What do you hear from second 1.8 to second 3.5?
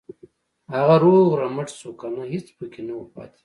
کنه هېڅ پکې نه وو پاتې.